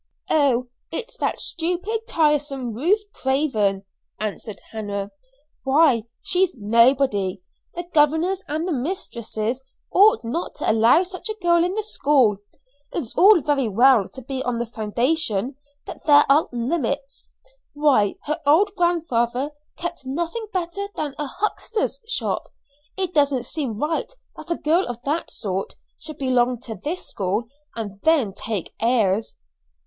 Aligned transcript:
"Oh, 0.31 0.69
it's 0.91 1.15
that 1.17 1.39
stupid, 1.39 2.07
tiresome 2.07 2.73
Ruth 2.75 3.03
Craven," 3.13 3.85
answered 4.19 4.59
Hannah. 4.71 5.11
"Why, 5.63 6.05
she's 6.23 6.55
nobody. 6.55 7.43
The 7.75 7.83
governors 7.83 8.43
and 8.47 8.67
the 8.67 8.71
mistress 8.71 9.37
ought 9.91 10.21
not 10.23 10.55
to 10.55 10.67
allow 10.71 11.03
such 11.03 11.29
a 11.29 11.35
girl 11.39 11.63
in 11.63 11.75
the 11.75 11.83
school. 11.83 12.37
It's 12.91 13.15
all 13.15 13.41
very 13.41 13.69
well 13.69 14.09
to 14.09 14.23
be 14.23 14.41
on 14.41 14.57
the 14.57 14.65
foundation, 14.65 15.55
but 15.85 16.03
there 16.07 16.25
are 16.27 16.47
limits. 16.51 17.29
Why, 17.73 18.15
her 18.23 18.41
old 18.43 18.71
grandfather 18.75 19.51
kept 19.77 20.03
nothing 20.03 20.47
better 20.51 20.87
than 20.95 21.13
a 21.19 21.27
huckster's 21.27 21.99
shop. 22.07 22.45
It 22.97 23.13
doesn't 23.13 23.45
seem 23.45 23.77
right 23.79 24.11
that 24.35 24.49
a 24.49 24.55
girl 24.55 24.87
of 24.87 24.99
that 25.03 25.29
sort 25.29 25.75
should 25.99 26.17
belong 26.17 26.59
to 26.61 26.73
this 26.73 27.05
school, 27.07 27.43
and 27.75 27.99
then 28.01 28.33
take 28.33 28.73
airs." 28.79 29.35